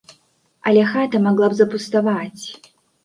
[0.71, 2.43] Але хата магла б запуставаць.